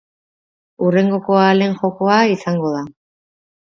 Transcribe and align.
Hurrengo 0.85 1.21
koalen 1.29 1.79
jokoa 1.85 2.19
izango 2.41 2.77
da. 2.81 2.85